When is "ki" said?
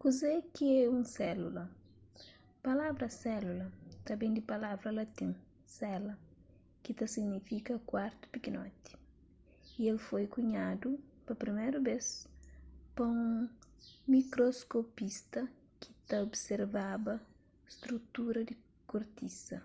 0.54-0.66, 6.82-6.92, 15.80-15.88